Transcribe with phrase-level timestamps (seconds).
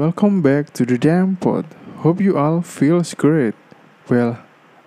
[0.00, 1.66] welcome back to the damn pod.
[1.98, 3.52] Hope you all feels great.
[4.08, 4.38] Well,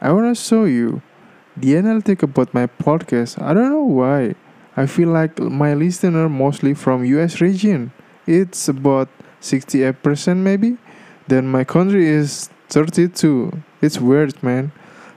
[0.02, 1.04] I wanna show you
[1.56, 3.40] the analytic about my podcast.
[3.40, 4.34] I don't know why.
[4.76, 7.92] I feel like my listener mostly from US region.
[8.26, 9.08] It's about
[9.40, 10.78] 68% maybe.
[11.28, 13.52] Then my country is 32.
[13.84, 14.72] It's weird, man.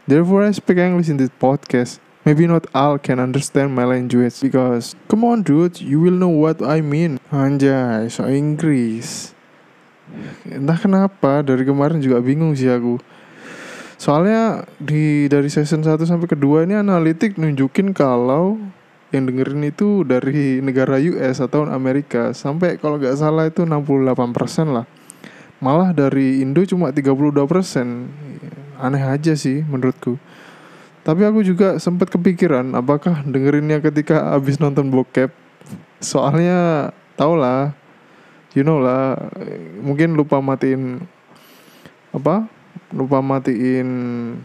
[0.07, 2.01] Therefore, I speak English in this podcast.
[2.27, 6.61] Maybe not all can understand my language because come on dude, you will know what
[6.61, 7.19] I mean.
[7.33, 9.33] Anjay, so Inggris.
[10.47, 12.99] Entah kenapa dari kemarin juga bingung sih aku.
[13.97, 18.61] Soalnya di dari season 1 sampai kedua ini analitik nunjukin kalau
[19.15, 24.87] yang dengerin itu dari negara US atau Amerika sampai kalau nggak salah itu 68% lah.
[25.57, 27.33] Malah dari Indo cuma 32%.
[28.77, 30.21] Aneh aja sih menurutku.
[31.01, 35.33] Tapi aku juga sempat kepikiran apakah dengerinnya ketika abis nonton bokep.
[36.03, 37.73] Soalnya tau lah,
[38.57, 39.21] you know lah,
[39.85, 41.05] mungkin lupa matiin
[42.17, 42.49] apa?
[42.91, 43.89] Lupa matiin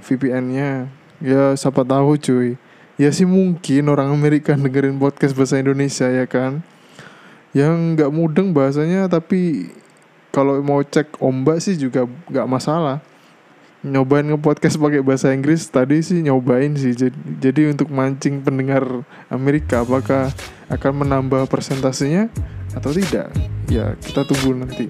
[0.04, 0.92] VPN-nya.
[1.24, 2.60] Ya siapa tahu cuy.
[3.00, 6.60] Ya sih mungkin orang Amerika dengerin podcast bahasa Indonesia ya kan.
[7.56, 9.72] Yang nggak mudeng bahasanya tapi
[10.36, 13.04] kalau mau cek ombak sih juga nggak masalah
[13.82, 18.86] nyobain nge-podcast pakai bahasa Inggris tadi sih nyobain sih jadi, jadi untuk mancing pendengar
[19.26, 20.30] Amerika apakah
[20.70, 22.30] akan menambah persentasenya
[22.76, 23.32] atau tidak?
[23.68, 24.88] Ya kita tunggu nanti.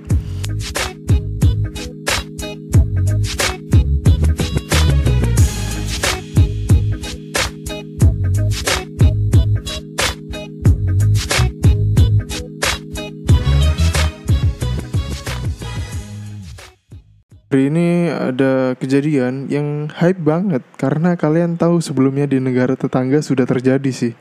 [17.51, 23.43] Hari ini ada kejadian yang hype banget karena kalian tahu sebelumnya di negara tetangga sudah
[23.43, 24.15] terjadi sih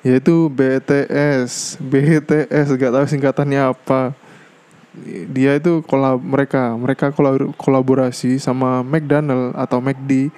[0.00, 4.16] yaitu BTS BTS gak tahu singkatannya apa.
[5.30, 7.14] Dia itu kolab mereka mereka
[7.54, 10.34] kolaborasi sama McDonald atau McD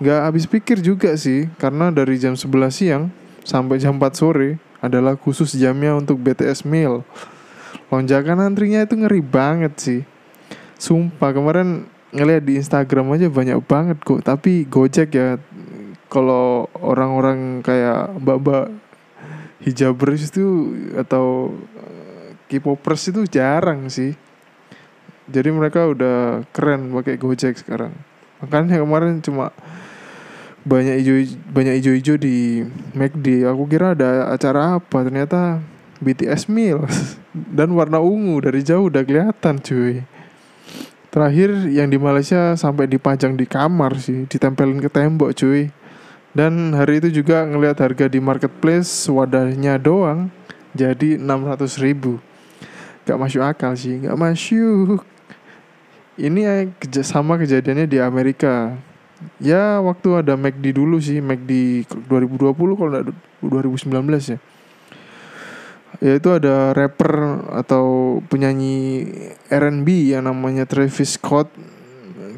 [0.00, 3.12] nggak habis pikir juga sih karena dari jam 11 siang
[3.44, 7.04] sampai jam 4 sore adalah khusus jamnya untuk BTS meal.
[7.92, 10.00] Lonjakan antrinya itu ngeri banget sih.
[10.80, 11.84] Sumpah kemarin
[12.16, 14.24] ngeliat di Instagram aja banyak banget kok.
[14.24, 15.36] Tapi Gojek ya
[16.08, 18.72] kalau orang-orang kayak mbak-mbak
[19.64, 24.16] hijabers itu atau eh, K-popers itu jarang sih.
[25.30, 27.94] Jadi mereka udah keren pakai Gojek sekarang.
[28.42, 29.54] Makanya kemarin cuma
[30.66, 31.16] banyak hijau
[31.54, 33.46] banyak hijau-hijau di McD.
[33.46, 35.62] Aku kira ada acara apa, ternyata
[36.00, 36.84] BTS meal
[37.56, 40.02] dan warna ungu dari jauh udah kelihatan cuy.
[41.10, 45.70] Terakhir yang di Malaysia sampai dipajang di kamar sih, ditempelin ke tembok cuy.
[46.30, 50.30] Dan hari itu juga ngelihat harga di marketplace wadahnya doang
[50.70, 52.22] jadi 600 ribu.
[53.02, 55.02] Gak masuk akal sih, gak masuk.
[56.14, 56.70] Ini
[57.02, 58.78] sama kejadiannya di Amerika.
[59.42, 64.38] Ya waktu ada McD dulu sih, McD 2020 kalau enggak 2019 ya
[66.00, 69.10] yaitu ada rapper atau penyanyi
[69.52, 71.52] R&B yang namanya Travis Scott.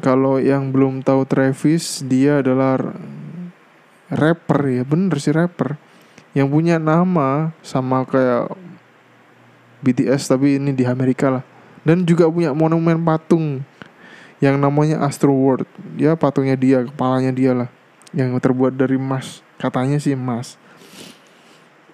[0.03, 2.75] Kalau yang belum tahu Travis, dia adalah
[4.13, 5.77] rapper ya, bener sih rapper.
[6.33, 8.53] Yang punya nama sama kayak
[9.85, 11.43] BTS tapi ini di Amerika lah.
[11.83, 13.61] Dan juga punya monumen patung
[14.39, 15.67] yang namanya Astro World.
[15.99, 17.69] Ya patungnya dia, kepalanya dia lah.
[18.15, 19.43] Yang terbuat dari emas.
[19.59, 20.55] Katanya sih emas.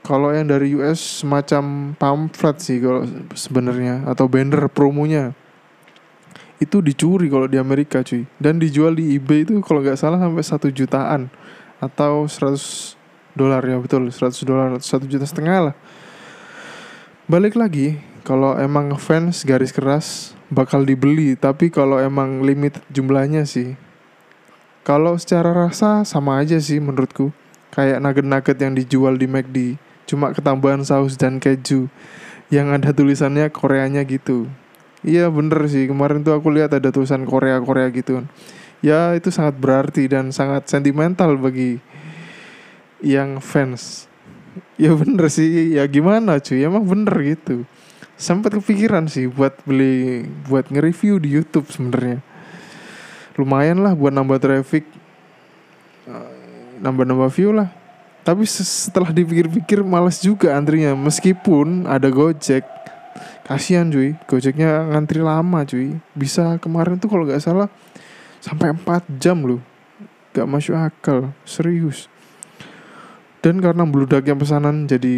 [0.06, 3.06] Kalau yang dari US semacam pamflet sih kalau
[3.36, 5.36] sebenarnya atau banner promonya
[6.60, 10.44] itu dicuri kalau di Amerika cuy dan dijual di eBay itu kalau nggak salah sampai
[10.44, 11.32] satu jutaan
[11.80, 13.00] atau 100
[13.40, 15.76] dolar ya betul 100 dolar satu juta setengah lah.
[17.32, 21.38] Balik lagi kalau emang fans garis keras bakal dibeli.
[21.40, 23.78] Tapi kalau emang limit jumlahnya sih.
[24.84, 27.32] Kalau secara rasa sama aja sih menurutku.
[27.70, 29.58] Kayak nugget-nugget yang dijual di McD
[30.10, 31.86] cuma ketambahan saus dan keju
[32.50, 34.50] yang ada tulisannya Koreanya gitu.
[35.06, 35.86] Iya bener sih.
[35.86, 38.26] Kemarin tuh aku lihat ada tulisan Korea Korea gitu
[38.80, 41.80] ya itu sangat berarti dan sangat sentimental bagi
[43.04, 44.08] yang fans.
[44.76, 45.76] Ya bener sih.
[45.76, 46.64] Ya gimana cuy?
[46.64, 47.64] Emang bener gitu.
[48.20, 52.20] Sempat kepikiran sih buat beli buat nge-review di YouTube sebenarnya.
[53.40, 54.84] Lumayan lah buat nambah traffic.
[56.08, 56.32] Eh,
[56.84, 57.72] nambah-nambah view lah.
[58.28, 60.92] Tapi setelah dipikir-pikir males juga antrinya.
[60.92, 62.68] Meskipun ada Gojek.
[63.48, 65.98] Kasihan cuy, Gojeknya ngantri lama cuy.
[66.14, 67.72] Bisa kemarin tuh kalau nggak salah
[68.40, 69.62] sampai 4 jam loh.
[70.32, 72.08] Gak masuk akal, serius.
[73.40, 75.16] Dan karena beludaknya pesanan jadi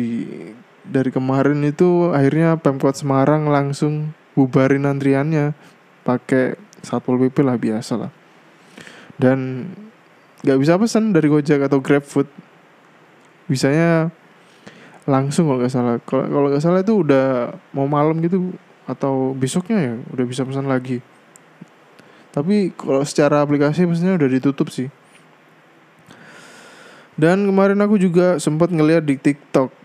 [0.85, 5.57] dari kemarin itu akhirnya Pemkot Semarang langsung bubarin antriannya.
[6.01, 8.11] Pakai satpol pp lah biasa lah.
[9.17, 9.69] Dan
[10.41, 12.25] nggak bisa pesan dari gojek atau grabfood.
[13.45, 14.09] Bisanya
[15.05, 15.95] langsung kalau nggak salah.
[16.01, 18.53] Kalau kalau nggak salah itu udah mau malam gitu
[18.89, 21.05] atau besoknya ya udah bisa pesan lagi
[22.31, 24.87] tapi kalau secara aplikasi maksudnya udah ditutup sih
[27.19, 29.81] dan kemarin aku juga sempat ngeliat di TikTok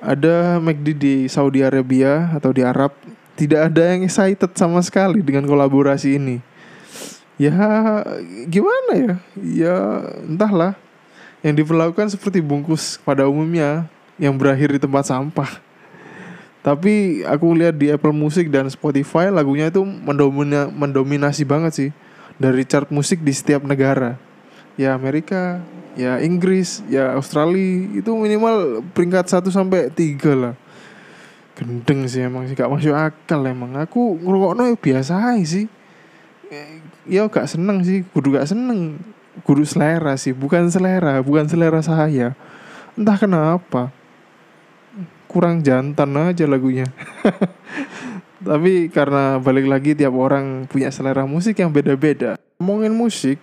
[0.00, 2.96] ada McD di Saudi Arabia atau di Arab
[3.36, 6.40] tidak ada yang excited sama sekali dengan kolaborasi ini.
[7.40, 7.56] Ya
[8.48, 9.14] gimana ya?
[9.40, 9.76] Ya
[10.28, 10.76] entahlah.
[11.40, 13.88] Yang diperlakukan seperti bungkus pada umumnya
[14.20, 15.48] yang berakhir di tempat sampah.
[16.60, 21.90] Tapi aku lihat di Apple Music dan Spotify lagunya itu mendomina, mendominasi banget sih
[22.36, 24.20] dari chart musik di setiap negara.
[24.76, 25.64] Ya Amerika,
[25.96, 30.54] ya Inggris, ya Australia itu minimal peringkat 1 sampai 3 lah.
[31.56, 33.76] Gendeng sih emang sih gak masuk akal emang.
[33.80, 35.66] Aku ngrungokno ya biasa aja sih.
[37.08, 39.00] Ya gak seneng sih, kudu gak seneng.
[39.48, 42.36] Kudu selera sih, bukan selera, bukan selera saya.
[42.96, 43.92] Entah kenapa
[45.30, 46.90] kurang jantan aja lagunya.
[48.46, 52.34] Tapi karena balik lagi tiap orang punya selera musik yang beda-beda.
[52.58, 53.38] Ngomongin musik,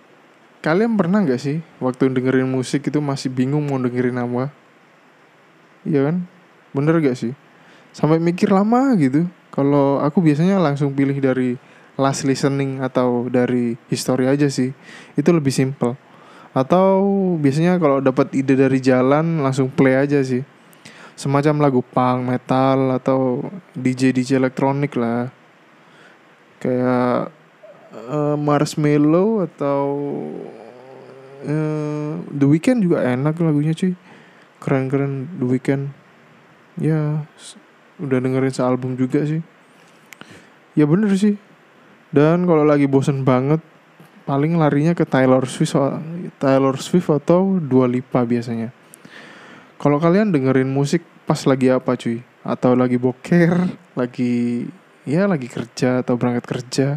[0.60, 4.52] kalian pernah nggak sih waktu dengerin musik itu masih bingung mau dengerin apa?
[5.88, 6.28] Iya kan?
[6.76, 7.32] Bener gak sih?
[7.96, 9.24] Sampai mikir lama gitu.
[9.48, 11.56] Kalau aku biasanya langsung pilih dari
[11.96, 14.76] last listening atau dari history aja sih.
[15.16, 15.96] Itu lebih simple.
[16.52, 17.00] Atau
[17.38, 20.42] biasanya kalau dapat ide dari jalan langsung play aja sih
[21.18, 23.42] semacam lagu punk, metal atau
[23.74, 25.34] DJ DJ elektronik lah.
[26.62, 27.34] Kayak
[28.06, 29.82] uh, Marshmello atau
[31.42, 33.98] uh, The Weeknd juga enak lagunya cuy.
[34.62, 35.84] Keren-keren The Weeknd.
[36.78, 37.26] Ya,
[37.98, 39.42] udah dengerin sealbum juga sih.
[40.78, 41.34] Ya bener sih.
[42.14, 43.58] Dan kalau lagi bosen banget
[44.22, 45.74] paling larinya ke Taylor Swift
[46.38, 48.77] Taylor Swift atau Dua Lipa biasanya.
[49.78, 52.18] Kalau kalian dengerin musik pas lagi apa cuy?
[52.42, 54.66] Atau lagi boker, lagi
[55.06, 56.88] ya lagi kerja atau berangkat kerja,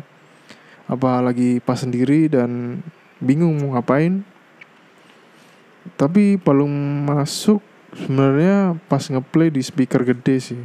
[0.90, 2.82] apa lagi pas sendiri dan
[3.22, 4.26] bingung mau ngapain?
[5.94, 7.62] Tapi paling masuk
[7.94, 10.62] sebenarnya pas ngeplay di speaker gede sih.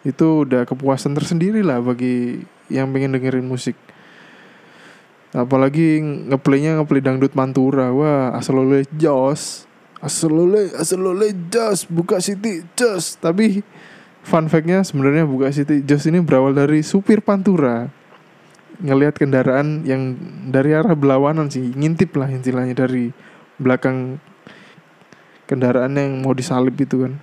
[0.00, 2.40] Itu udah kepuasan tersendiri lah bagi
[2.72, 3.76] yang pengen dengerin musik.
[5.36, 9.69] Apalagi ngeplaynya ngeplay dangdut mantura, wah asal oleh jos
[10.00, 13.20] Asalole, asalole jos, buka City jos.
[13.20, 13.60] Tapi
[14.24, 17.92] fun factnya sebenarnya buka City jos ini berawal dari supir Pantura.
[18.80, 20.16] Ngelihat kendaraan yang
[20.48, 23.12] dari arah berlawanan sih ngintip lah istilahnya dari
[23.60, 24.16] belakang
[25.44, 27.20] kendaraan yang mau disalip itu kan.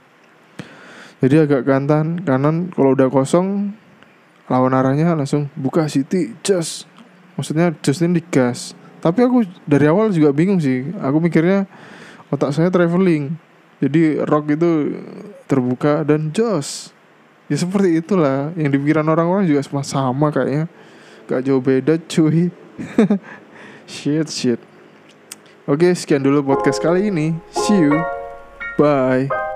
[1.18, 3.74] Jadi agak kanan kanan kalau udah kosong
[4.46, 6.86] lawan arahnya langsung buka City jos
[7.34, 8.78] maksudnya jos ini digas.
[9.02, 10.94] Tapi aku dari awal juga bingung sih.
[11.02, 11.66] Aku mikirnya
[12.32, 13.36] otak saya traveling.
[13.78, 14.98] Jadi rock itu
[15.46, 16.92] terbuka dan jos.
[17.48, 20.68] Ya seperti itulah yang dipikiran orang-orang juga sama sama kayaknya.
[21.30, 22.52] Gak jauh beda cuy.
[23.88, 24.60] Shit shit.
[25.64, 27.36] Oke sekian dulu podcast kali ini.
[27.56, 27.96] See you.
[28.76, 29.47] Bye